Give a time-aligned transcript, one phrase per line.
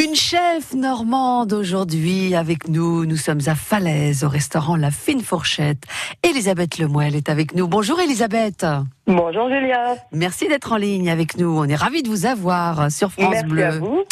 [0.00, 3.04] Une chef normande aujourd'hui avec nous.
[3.04, 5.82] Nous sommes à Falaise, au restaurant La Fine Fourchette.
[6.22, 7.66] Elisabeth Lemoelle est avec nous.
[7.66, 8.64] Bonjour Elisabeth.
[9.08, 9.96] Bonjour Julia.
[10.12, 11.48] Merci d'être en ligne avec nous.
[11.58, 13.64] On est ravis de vous avoir sur France Merci Bleu.
[13.64, 14.04] à vous.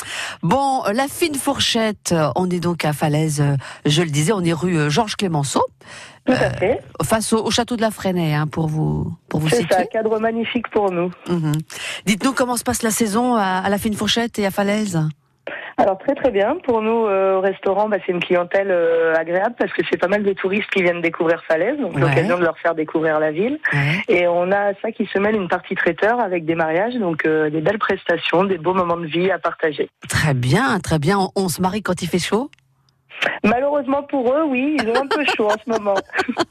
[0.42, 3.44] Bon, La Fine Fourchette, on est donc à Falaise,
[3.84, 5.62] je le disais, on est rue Georges Clémenceau.
[6.24, 6.80] Tout à fait.
[7.04, 10.18] Face au, au château de la Fresnaye, hein, pour vous, pour vous C'est ça, cadre
[10.18, 11.12] magnifique pour nous.
[11.28, 11.52] Mhm.
[12.06, 15.00] Dites-nous comment se passe la saison à, à La Fine Fourchette et à Falaise?
[15.78, 16.56] Alors très très bien.
[16.64, 20.08] Pour nous euh, au restaurant, bah, c'est une clientèle euh, agréable parce que c'est pas
[20.08, 22.00] mal de touristes qui viennent découvrir Falaise, donc Ouais.
[22.00, 23.58] l'occasion de leur faire découvrir la ville.
[23.74, 24.02] Ouais.
[24.08, 27.50] Et on a ça qui se mêle une partie traiteur avec des mariages, donc euh,
[27.50, 29.90] des belles prestations, des beaux moments de vie à partager.
[30.08, 31.18] Très bien, très bien.
[31.18, 32.50] On, on se marie quand il fait chaud?
[33.44, 35.94] Malheureusement pour eux, oui, ils ont un peu chaud en ce moment.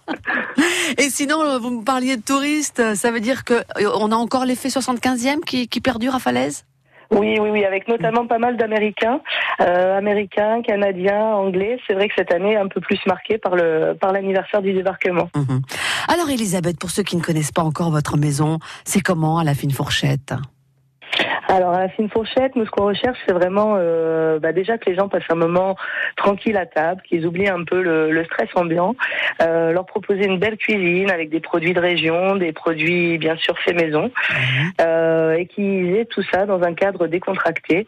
[1.00, 4.46] Et sinon, vous me parliez de touristes, ça veut dire que euh, on a encore
[4.46, 6.64] l'effet 75e qui, qui perdure à Falaise?
[7.16, 9.22] Oui, oui, oui, avec notamment pas mal d'Américains,
[9.62, 11.80] euh, Américains, Canadiens, Anglais.
[11.88, 14.74] C'est vrai que cette année est un peu plus marquée par le par l'anniversaire du
[14.74, 15.30] débarquement.
[15.36, 15.62] Mhm.
[16.08, 19.54] Alors Elisabeth, pour ceux qui ne connaissent pas encore votre maison, c'est comment à la
[19.54, 20.34] fine fourchette?
[21.48, 24.90] Alors à la fine fourchette, nous ce qu'on recherche, c'est vraiment euh, bah, déjà que
[24.90, 25.76] les gens passent un moment
[26.18, 28.96] tranquille à table, qu'ils oublient un peu le, le stress ambiant,
[29.42, 33.58] euh, leur proposer une belle cuisine avec des produits de région, des produits bien sûr
[33.60, 34.12] faits maison,
[34.82, 37.88] euh, et qu'ils aient tout ça dans un cadre décontracté.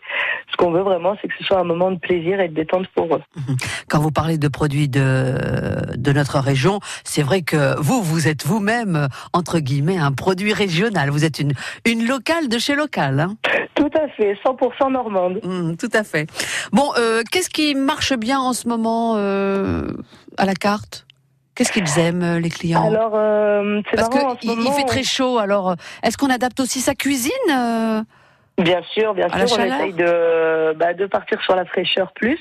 [0.51, 2.87] Ce qu'on veut vraiment, c'est que ce soit un moment de plaisir et de détente
[2.89, 3.21] pour eux.
[3.89, 5.35] Quand vous parlez de produits de,
[5.95, 11.09] de notre région, c'est vrai que vous, vous êtes vous-même, entre guillemets, un produit régional.
[11.09, 11.53] Vous êtes une,
[11.85, 13.19] une locale de chez local.
[13.19, 13.35] Hein
[13.97, 15.39] à fait, 100% normande.
[15.43, 16.27] Mhm, tout à fait.
[16.71, 19.87] Bon, euh, qu'est-ce qui marche bien en ce moment euh,
[20.37, 21.05] à la carte?
[21.55, 22.85] Qu'est-ce qu'ils aiment, euh, les clients?
[22.85, 26.93] Alors, euh, c'est Parce qu'il il fait très chaud, alors est-ce qu'on adapte aussi sa
[26.93, 27.31] cuisine
[28.57, 32.39] Bien sûr, bien À sûr, on essaye de, bah, de partir sur la fraîcheur plus.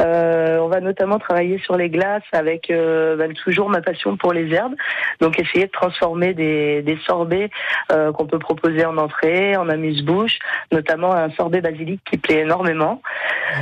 [0.00, 4.32] Euh, on va notamment travailler sur les glaces avec euh, bah, toujours ma passion pour
[4.32, 4.74] les herbes.
[5.20, 7.48] Donc essayer de transformer des, des sorbets
[7.92, 10.36] euh, qu'on peut proposer en entrée, en amuse-bouche,
[10.72, 13.00] notamment un sorbet basilic qui plaît énormément,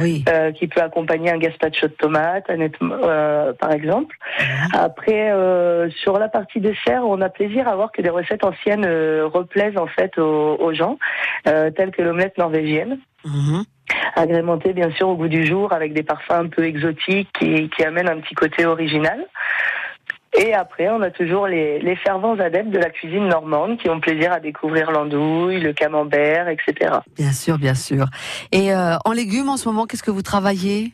[0.00, 0.24] Oui.
[0.30, 4.16] euh, qui peut accompagner un gazpacho de tomates, euh, par exemple.
[4.72, 8.86] Après, euh, sur la partie dessert, on a plaisir à voir que des recettes anciennes
[8.86, 10.96] euh, replaisent en fait aux, aux gens,
[11.90, 13.64] que l'omelette norvégienne Mhm.
[14.16, 17.84] agrémentée bien sûr au goût du jour avec des parfums un peu exotiques qui, qui
[17.84, 19.26] amènent un petit côté original.
[20.38, 23.98] Et après, on a toujours les, les fervents adeptes de la cuisine normande qui ont
[23.98, 26.98] plaisir à découvrir l'andouille, le camembert, etc.
[27.16, 28.06] Bien sûr, bien sûr.
[28.52, 30.92] Et euh, en légumes, en ce moment, qu'est-ce que vous travaillez?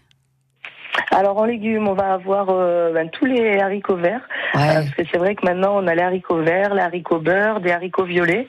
[1.10, 4.20] Alors en légumes, on va avoir euh, ben, tous les haricots verts,
[4.54, 4.62] Ouais.
[4.70, 7.60] Euh, parce que c'est vrai que maintenant on a les haricots verts, les haricots beurre,
[7.60, 8.46] des haricots violets.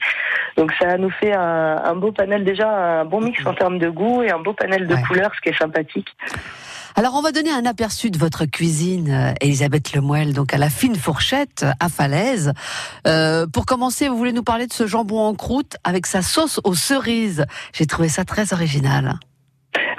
[0.57, 2.69] Donc ça nous fait un, un beau panel, déjà
[3.01, 5.01] un bon mix en termes de goût et un beau panel de Ouais.
[5.03, 6.07] couleurs, ce qui est sympathique.
[6.99, 10.69] Alors, on va donner un aperçu de votre cuisine, euh, Elisabeth Lemoelle, donc à la
[10.71, 12.53] fine fourchette à Falaise.
[13.05, 16.59] Euh, pour commencer, vous voulez nous parler de ce jambon en croûte avec sa sauce
[16.63, 17.45] aux cerises.
[17.73, 19.13] J'ai trouvé ça très original.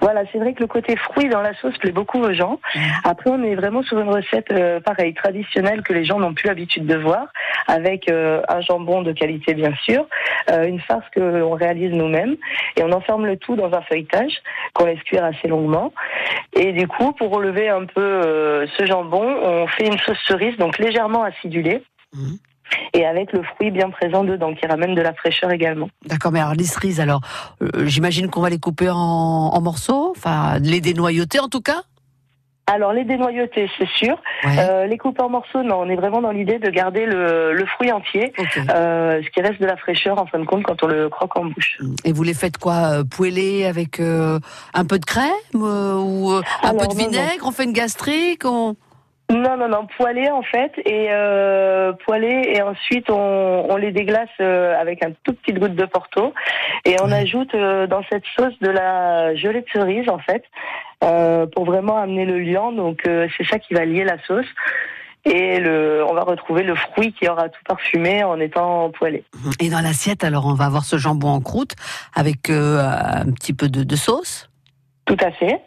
[0.00, 2.60] Voilà, c'est vrai que le côté fruit dans la sauce plaît beaucoup aux gens.
[3.04, 6.48] Après, on est vraiment sur une recette euh, pareille, traditionnelle que les gens n'ont plus
[6.48, 7.26] l'habitude de voir,
[7.66, 10.06] avec euh, un jambon de qualité bien sûr,
[10.50, 12.36] euh, une farce que l'on réalise nous-mêmes,
[12.76, 14.42] et on enferme le tout dans un feuilletage
[14.74, 15.92] qu'on laisse cuire assez longuement.
[16.54, 20.56] Et du coup, pour relever un peu euh, ce jambon, on fait une sauce cerise,
[20.56, 21.82] donc légèrement acidulée.
[22.14, 22.38] Mhm.
[22.94, 25.88] Et avec le fruit bien présent dedans, qui ramène de la fraîcheur également.
[26.06, 27.20] D'accord, mais alors les cerises, alors
[27.62, 31.82] euh, j'imagine qu'on va les couper en, en morceaux, enfin les dénoyauter en tout cas?
[32.70, 34.20] Alors les dénoyautés, c'est sûr.
[34.44, 34.56] Ouais.
[34.58, 35.76] Euh, les couper en morceaux, non.
[35.80, 38.34] On est vraiment dans l'idée de garder le, le fruit entier,
[38.74, 41.34] euh, ce qui reste de la fraîcheur en fin de compte quand on le croque
[41.38, 41.78] en bouche.
[42.04, 44.38] Et vous les faites quoi Poêler avec euh,
[44.74, 47.10] un peu de crème ou un Alors, peu de non, non.
[47.10, 48.76] vinaigre On fait une gastrique on...
[49.30, 54.28] Non, non, non, poêlé en fait, et euh, poêlé, et ensuite on, on les déglace
[54.40, 56.32] euh, avec un tout petit goutte de Porto,
[56.86, 60.44] et on ajoute euh, dans cette sauce de la gelée de cerise en fait,
[61.04, 62.72] euh, pour vraiment amener le liant.
[62.72, 64.46] Donc euh, c'est ça qui va lier la sauce.
[65.24, 69.24] Et le, on va retrouver le fruit qui aura tout parfumé en étant poêlé.
[69.60, 71.74] Et dans l'assiette, alors on va avoir ce jambon en croûte
[72.14, 74.48] avec euh, un petit peu de, de sauce?
[75.04, 75.60] Tout à fait.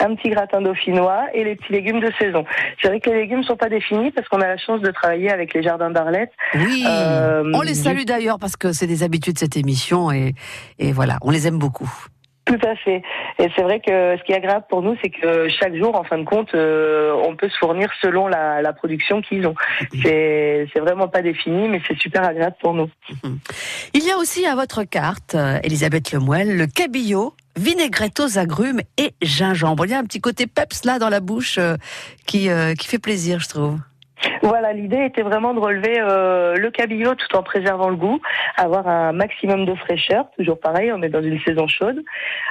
[0.00, 2.44] Un petit gratin dauphinois et les petits légumes de saison.
[2.80, 5.32] C'est vrai que les légumes sont pas définis parce qu'on a la chance de travailler
[5.32, 6.30] avec les jardins d'Arlette.
[6.54, 10.34] Oui, Euh, on les salue d'ailleurs parce que c'est des habitudes de cette émission et,
[10.78, 11.90] et voilà, on les aime beaucoup.
[12.48, 13.02] Tout à fait.
[13.38, 16.02] Et c'est vrai que ce qui est agréable pour nous, c'est que chaque jour, en
[16.02, 19.54] fin de compte, euh, on peut se fournir selon la, la production qu'ils ont.
[20.02, 22.88] C'est c'est vraiment pas défini, mais c'est super agréable pour nous.
[23.92, 28.80] Il y a aussi à votre carte, euh, Elisabeth Lemoelle, le cabillaud, vinaigrette aux agrumes
[28.96, 29.84] et gingembre.
[29.84, 31.76] Il y a un petit côté peps là dans la bouche euh,
[32.26, 33.78] qui, euh, qui fait plaisir, je trouve.
[34.42, 38.20] Voilà, l'idée était vraiment de relever euh, le cabillaud tout en préservant le goût,
[38.56, 40.26] avoir un maximum de fraîcheur.
[40.36, 42.02] Toujours pareil, on est dans une saison chaude.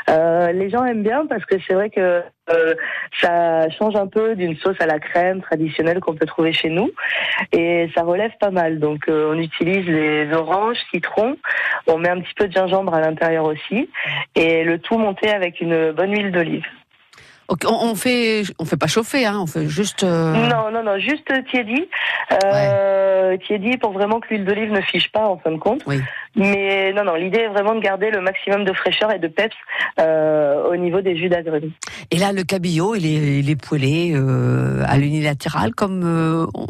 [0.09, 2.73] Euh, les gens aiment bien parce que c'est vrai que euh,
[3.21, 6.91] ça change un peu d'une sauce à la crème traditionnelle qu'on peut trouver chez nous
[7.51, 8.79] et ça relève pas mal.
[8.79, 11.37] Donc on utilise les oranges, citrons,
[11.87, 13.89] on met un petit peu de gingembre à l'intérieur aussi
[14.35, 16.65] et le tout monté avec une bonne huile d'olive.
[17.49, 17.55] On,
[17.91, 20.03] on fait, on fait pas chauffer, hein, on fait juste.
[20.03, 21.87] euh, Non, non, non, juste tiédi.
[22.43, 25.81] Euh, Tiédi pour vraiment que l'huile d'olive ne fiche pas en fin de compte.
[25.87, 26.01] Oui.
[26.35, 29.55] Mais non, non, l'idée est vraiment de garder le maximum de fraîcheur et de peps
[29.99, 31.71] euh, au niveau des jus d'agrumes.
[32.11, 34.13] Et là, le cabillaud, il est, il est poêlé
[34.85, 36.67] à l'unilatéral comme on-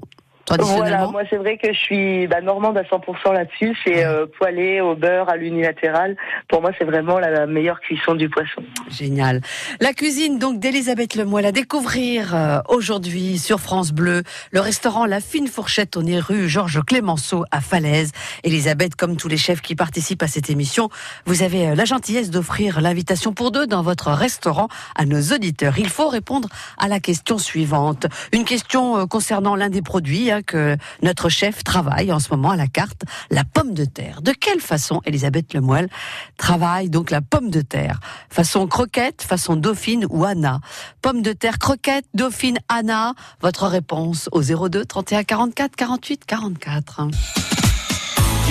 [0.49, 3.75] Voilà, moi c'est vrai que je suis bah, normande à 100% là-dessus.
[3.83, 6.15] C'est euh, poêlé au beurre, à l'unilatéral.
[6.47, 8.63] Pour moi, c'est vraiment la meilleure cuisson du poisson.
[8.89, 9.41] Génial.
[9.81, 15.19] La cuisine donc d'Elisabeth Lemoyle à découvrir euh, aujourd'hui sur France Bleu, le restaurant La
[15.19, 18.11] Fine Fourchette, on est rue Georges Clémenceau à Falaise.
[18.43, 20.89] Elisabeth, comme tous les chefs qui participent à cette émission,
[21.25, 25.77] vous avez euh, la gentillesse d'offrir l'invitation pour deux dans votre restaurant à nos auditeurs.
[25.77, 26.47] Il faut répondre
[26.77, 28.07] à la question suivante.
[28.31, 32.51] Une question euh, concernant l'un des produits hein, que notre chef travaille en ce moment
[32.51, 34.21] à la carte, la pomme de terre.
[34.21, 35.89] De quelle façon Elisabeth Lemoyle
[36.37, 37.99] travaille donc la pomme de terre?
[38.29, 40.59] Façon croquette, façon dauphine ou Anna?
[41.01, 43.13] Pomme de terre, croquette, dauphine, Anna?
[43.41, 47.07] Votre réponse au 02 31 44 48 44.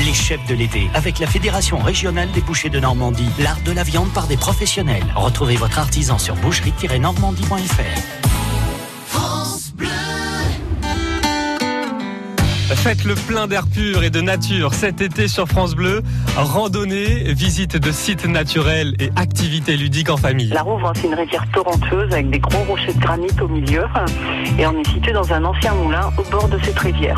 [0.05, 3.82] Les chefs de l'été, avec la Fédération régionale des bouchers de Normandie, l'art de la
[3.82, 5.06] viande par des professionnels.
[5.17, 8.36] Retrouvez votre artisan sur boucherie-normandie.fr.
[12.87, 16.03] Faites le plein d'air pur et de nature cet été sur France Bleu.
[16.37, 20.50] Randonnée, visite de sites naturels et activités ludiques en famille.
[20.50, 23.87] La Rouvre, c'est une rivière torrentueuse avec des gros rochers de granit au milieu.
[24.56, 27.17] Et on est situé dans un ancien moulin au bord de cette rivière.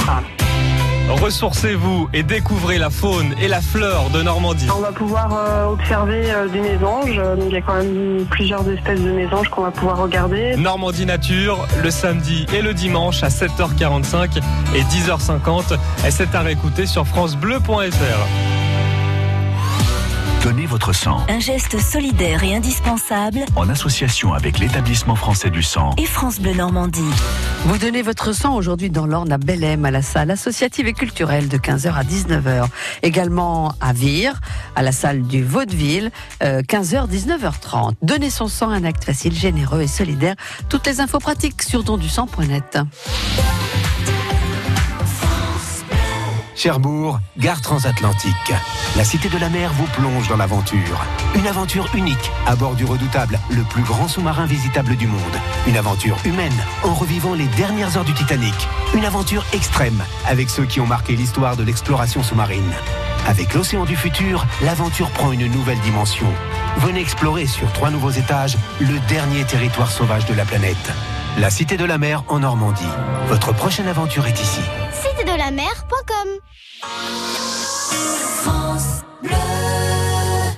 [1.09, 4.69] Ressourcez-vous et découvrez la faune et la fleur de Normandie.
[4.75, 7.19] On va pouvoir euh, observer euh, des mésanges.
[7.19, 10.55] Euh, Donc il y a quand même plusieurs espèces de mésanges qu'on va pouvoir regarder.
[10.57, 14.39] Normandie Nature, le samedi et le dimanche à 7h45
[14.75, 15.79] et 10h50.
[16.07, 18.58] Et c'est à réécouter sur francebleu.fr.
[20.43, 25.91] Donnez votre sang Un geste solidaire et indispensable en association avec l'établissement français du sang.
[25.99, 27.01] et France Bleu Normandie.
[27.65, 31.49] Vous donnez votre sang aujourd'hui dans l'Orne à Bellem, à la salle associative et culturelle
[31.49, 32.67] de 15h à 19h.
[33.03, 34.41] Également à Vire,
[34.77, 36.11] à la salle du Vaudeville,
[36.43, 37.95] euh, 15h, 19h30.
[38.03, 40.37] Donnez son sang, un acte facile, généreux et solidaire.
[40.69, 42.79] Toutes les infos pratiques sur dondusang.net.
[46.59, 48.53] Cherbourg, gare transatlantique.
[48.97, 51.07] La Cité de la Mer vous plonge dans l'aventure.
[51.37, 55.21] Une aventure unique à bord du redoutable, le plus grand sous-marin visitable du monde.
[55.69, 58.57] Une aventure humaine en revivant les dernières heures du Titanic.
[58.93, 62.73] Une aventure extrême avec ceux qui ont marqué l'histoire de l'exploration sous-marine.
[63.29, 66.27] Avec l'océan du futur, l'aventure prend une nouvelle dimension.
[66.79, 70.93] Venez explorer sur trois nouveaux étages le dernier territoire sauvage de la planète.
[71.39, 72.83] La Cité de la Mer en Normandie.
[73.29, 74.63] Votre prochaine aventure est ici.
[75.39, 76.29] Citedelamer.com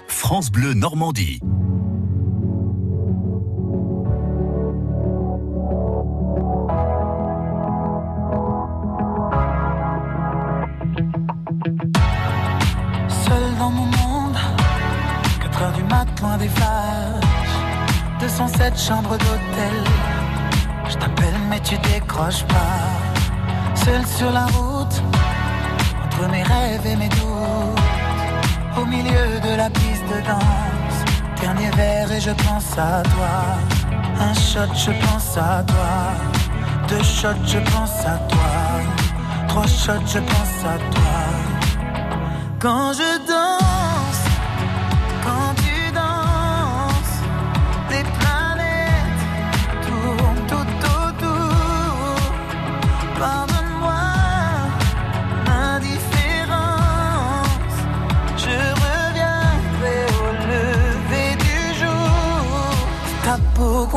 [0.09, 1.39] France Bleu Normandie.
[13.09, 14.37] Seul dans mon monde,
[15.43, 17.25] 4 heures du mat, loin des vaches.
[18.21, 19.85] 207 chambres d'hôtel.
[20.89, 23.10] Je t'appelle, mais tu décroches pas.
[23.85, 25.03] Seul sur la route,
[26.05, 27.81] entre mes rêves et mes doutes.
[28.77, 30.97] Au milieu de la piste de danse.
[31.41, 33.37] Dernier verre et je pense à toi.
[34.21, 35.95] Un shot, je pense à toi.
[36.89, 38.53] Deux shots, je pense à toi.
[39.49, 41.19] Trois shots, je pense à toi.
[42.59, 43.80] Quand je danse,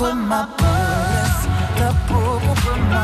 [0.00, 0.64] Contre ma peau,
[1.12, 3.00] laisse ta peau contre ma peau.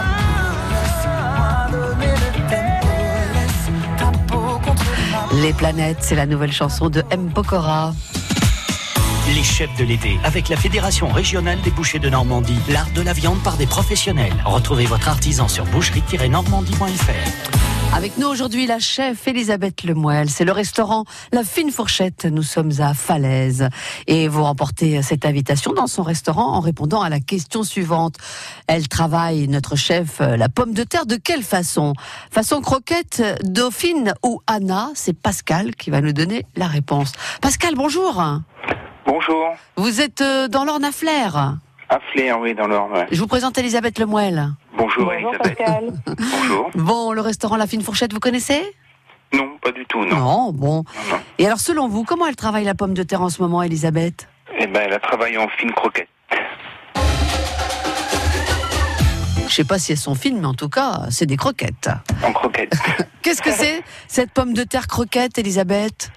[0.72, 2.16] Laisse-moi donner le
[2.50, 2.88] tempo,
[3.34, 5.36] laisse ta peau contre ma peau.
[5.36, 7.30] Les planètes, c'est la nouvelle chanson de M.
[7.34, 7.92] Pokora.
[9.34, 13.12] Les chefs de l'été, avec la Fédération régionale des bouchers de Normandie, l'art de la
[13.12, 14.32] viande par des professionnels.
[14.46, 17.65] Retrouvez votre artisan sur boucherie-normandie.fr.
[17.94, 20.28] Avec nous aujourd'hui la chef Elisabeth Lemoelle.
[20.28, 22.26] C'est le restaurant La Fine Fourchette.
[22.26, 23.68] Nous sommes à Falaise.
[24.06, 28.16] Et vous remportez cette invitation dans son restaurant en répondant à la question suivante.
[28.66, 31.94] Elle travaille, notre chef, la pomme de terre de quelle façon?
[32.30, 34.90] Façon croquette, dauphine ou Anna?
[34.94, 37.12] C'est Pascal qui va nous donner la réponse.
[37.40, 38.22] Pascal, bonjour.
[39.06, 39.54] Bonjour.
[39.76, 41.56] Vous êtes euh, dans l'Orne à Flair.
[41.88, 42.92] À Flair, oui, dans l'Orne.
[42.92, 43.06] ouais.
[43.12, 44.48] Je vous présente Elisabeth Lemoelle.
[44.76, 45.58] Bonjour, Elisabeth.
[46.18, 46.70] Bonjour.
[46.74, 48.60] Bon, le restaurant La Fine Fourchette, vous connaissez?
[49.32, 50.16] Non, pas du tout, non.
[50.16, 50.84] Non, bon.
[51.38, 54.28] Et alors, selon vous, comment elle travaille la pomme de terre en ce moment, Elisabeth?
[54.58, 56.08] Eh ben, elle a travaillé en fine croquette.
[59.48, 61.88] Je sais pas si elles sont fines, mais en tout cas, c'est des croquettes.
[62.24, 62.74] En croquette.
[63.22, 66.10] Qu'est-ce que c'est, cette pomme de terre croquette, Elisabeth?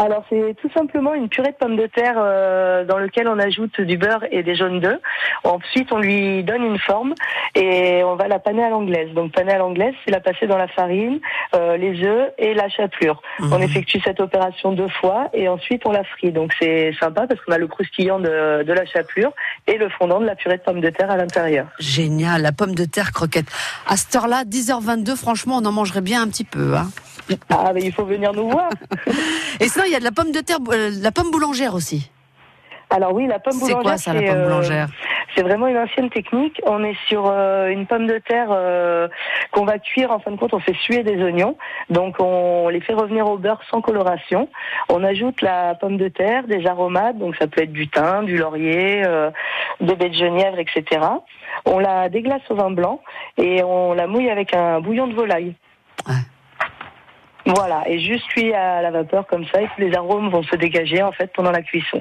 [0.00, 3.82] Alors c'est tout simplement une purée de pommes de terre euh, dans laquelle on ajoute
[3.82, 4.98] du beurre et des jaunes d'œufs.
[5.44, 7.12] Ensuite on lui donne une forme
[7.54, 9.12] et on va la paner à l'anglaise.
[9.12, 11.20] Donc paner à l'anglaise, c'est la passer dans la farine,
[11.54, 13.20] euh, les œufs et la chapelure.
[13.40, 13.52] Mhm.
[13.52, 16.32] On effectue cette opération deux fois et ensuite on la frit.
[16.32, 19.32] Donc c'est sympa parce qu'on a le croustillant de, de la chapelure
[19.66, 21.66] et le fondant de la purée de pommes de terre à l'intérieur.
[21.78, 23.46] Génial, la pomme de terre croquette.
[23.86, 26.74] À cette heure-là, 10h22, franchement, on en mangerait bien un petit peu.
[26.74, 26.88] Hein.
[27.50, 28.70] Ah mais il faut venir nous voir.
[29.60, 32.10] Et sinon, il y a de la pomme de terre, euh, la pomme boulangère aussi.
[32.92, 33.82] Alors oui, la pomme C'est boulangère.
[33.82, 34.88] quoi ça, la c'est, pomme euh, boulangère
[35.36, 36.60] C'est vraiment une ancienne technique.
[36.66, 39.06] On est sur euh, une pomme de terre euh,
[39.52, 40.10] qu'on va cuire.
[40.10, 41.56] En fin de compte, on fait suer des oignons.
[41.88, 44.48] Donc on les fait revenir au beurre sans coloration.
[44.88, 47.16] On ajoute la pomme de terre, des aromates.
[47.16, 49.30] Donc ça peut être du thym, du laurier, euh,
[49.80, 51.00] des baies de genièvre, etc.
[51.66, 53.00] On la déglace au vin blanc
[53.38, 55.54] et on la mouille avec un bouillon de volaille.
[57.46, 60.56] Voilà, et juste cuit à la vapeur comme ça, et tous les arômes vont se
[60.56, 62.00] dégager en fait pendant la cuisson.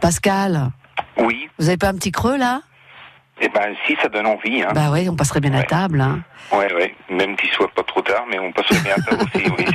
[0.00, 0.70] Pascal,
[1.18, 1.48] Oui.
[1.58, 2.60] vous avez pas un petit creux là?
[3.40, 4.62] Eh ben, si, ça donne envie.
[4.62, 4.70] Hein.
[4.74, 6.00] Bah oui, on passerait bien à table.
[6.00, 6.20] hein.
[6.52, 6.94] Ouais, ouais.
[7.10, 9.66] Même qu'il soit pas trop tard, mais on passerait bien à table aussi, oui.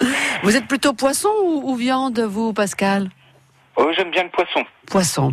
[0.42, 3.10] Vous êtes plutôt poisson ou, ou viande, vous, Pascal?
[3.76, 4.64] Oh, j'aime bien le poisson.
[4.90, 5.32] Poisson.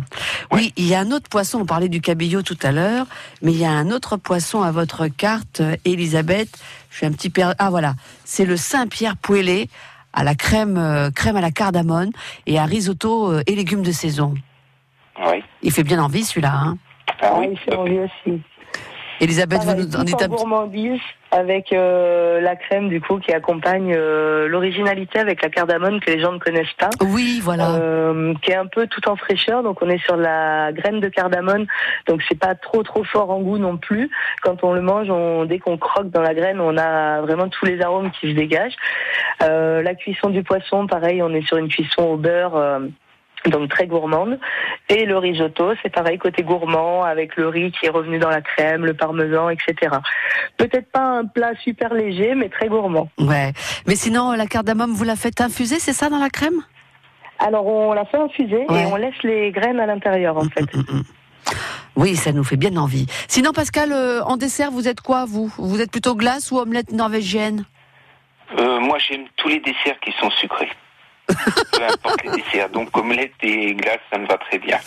[0.52, 1.60] Oui, il y a un autre poisson.
[1.62, 3.06] On parlait du cabillaud tout à l'heure,
[3.42, 6.50] mais il y a un autre poisson à votre carte, Elisabeth.
[6.96, 7.42] Je suis un petit peu.
[7.58, 7.92] Ah voilà,
[8.24, 9.68] c'est le Saint-Pierre poêlé
[10.14, 12.08] à la crème, euh, crème à la cardamone
[12.46, 14.32] et à risotto euh, et légumes de saison.
[15.26, 15.44] Oui.
[15.60, 16.54] Il fait bien envie celui-là.
[16.54, 17.48] Hein Ah Ah, oui.
[17.52, 18.40] il fait envie aussi.
[19.20, 23.32] Elisabeth, vous Pareil, nous en dites un gourmandise avec euh, la crème du coup qui
[23.32, 26.90] accompagne euh, l'originalité avec la cardamone que les gens ne connaissent pas.
[27.00, 27.74] Oui, voilà.
[27.74, 29.62] Euh, qui est un peu tout en fraîcheur.
[29.62, 31.66] Donc on est sur la graine de cardamone,
[32.06, 34.10] donc c'est pas trop trop fort en goût non plus.
[34.42, 37.64] Quand on le mange, on, dès qu'on croque dans la graine, on a vraiment tous
[37.64, 38.76] les arômes qui se dégagent.
[39.42, 42.80] Euh, la cuisson du poisson, pareil, on est sur une cuisson au beurre.
[43.48, 44.38] Donc très gourmande.
[44.88, 48.40] Et le risotto, c'est pareil, côté gourmand, avec le riz qui est revenu dans la
[48.40, 49.96] crème, le parmesan, etc.
[50.56, 53.08] Peut-être pas un plat super léger, mais très gourmand.
[53.18, 53.52] Ouais.
[53.86, 56.62] Mais sinon, la cardamome, vous la faites infuser, c'est ça, dans la crème?
[57.38, 58.84] Alors on la fait infuser Ouais.
[58.84, 60.64] et on laisse les graines à l'intérieur en fait.
[61.94, 63.06] Oui, ça nous fait bien envie.
[63.28, 65.52] Sinon, Pascal, euh, en dessert, vous êtes quoi, vous?
[65.58, 67.64] Vous êtes plutôt glace ou omelette norvégienne?
[68.58, 70.70] Euh, moi, j'aime tous les desserts qui sont sucrés.
[71.72, 72.70] Peu importe les desserts.
[72.70, 74.78] Donc, omelette et glace, ça me va très bien.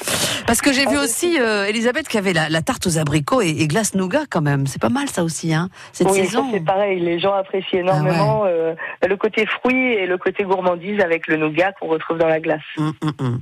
[0.47, 3.41] Parce que j'ai Ah, vu aussi euh, Elisabeth qui avait la, la tarte aux abricots
[3.41, 4.65] et, et glace nougat quand même.
[4.67, 6.47] C'est pas mal ça aussi, hein Cette oui, saison.
[6.51, 6.99] c'est pareil.
[6.99, 8.73] Les gens apprécient énormément euh,
[9.07, 12.61] le côté fruit et le côté gourmandise avec le nougat qu'on retrouve dans la glace.
[12.77, 13.41] Hum, hum, hum.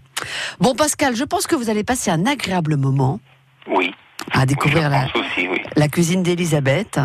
[0.59, 3.19] Bon, Pascal, je pense que vous allez passer un agréable moment
[3.67, 3.93] Oui.
[4.33, 5.61] à découvrir la, Je pense aussi, oui.
[5.75, 6.99] la cuisine d'Elisabeth.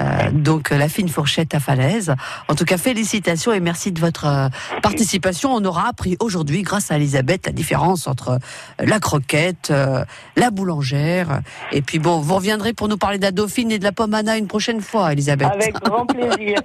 [0.00, 2.14] Euh, donc euh, la fine fourchette à falaise.
[2.48, 4.48] En tout cas, félicitations et merci de votre euh,
[4.82, 5.54] participation.
[5.54, 8.38] On aura appris aujourd'hui, grâce à Elisabeth, la différence entre
[8.78, 10.04] la croquette, euh,
[10.36, 11.40] la boulangère.
[11.72, 14.38] Et puis bon, vous reviendrez pour nous parler de la dauphine et de la pomana
[14.38, 15.48] une prochaine fois, Elisabeth.
[15.52, 16.58] Avec grand plaisir.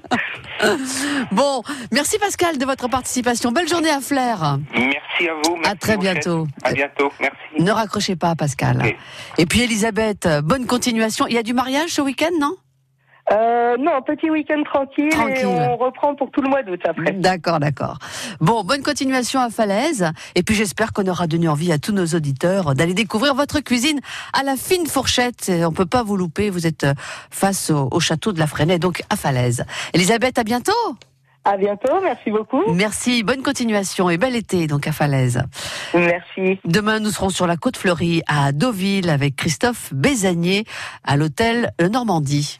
[1.31, 3.51] Bon, merci Pascal de votre participation.
[3.51, 4.57] Belle journée à Flair.
[4.74, 5.55] Merci à vous.
[5.55, 6.13] À merci très Rochette.
[6.13, 6.48] bientôt.
[6.63, 7.12] À bientôt.
[7.19, 7.38] Merci.
[7.60, 8.96] Ne raccrochez pas, Pascal.
[9.38, 11.27] Et puis Elisabeth, bonne continuation.
[11.27, 12.55] Il y a du mariage ce week-end, non?
[13.31, 15.38] Euh, non, petit week-end tranquille, Tranquille.
[15.39, 17.12] et on reprend pour tout le mois d'août après.
[17.12, 18.00] D'accord, d'accord.
[18.39, 20.12] Bon, bonne continuation à Falaise.
[20.36, 24.00] Et puis j'espère qu'on aura donné envie à tous nos auditeurs d'aller découvrir votre cuisine
[24.34, 25.50] à la fine fourchette.
[25.50, 26.50] Et On peut pas vous louper.
[26.50, 26.93] Vous êtes euh,
[27.29, 29.65] face au, au château de la Fresnaye, donc à Falaise.
[29.93, 30.72] Elisabeth, à bientôt.
[31.43, 32.62] À bientôt, merci beaucoup.
[32.74, 35.41] Merci, bonne continuation et bel été donc à Falaise.
[35.93, 36.60] Merci.
[36.65, 40.65] Demain, nous serons sur la côte fleurie à Deauville avec Christophe Bézanier
[41.05, 42.60] à l'hôtel Normandie.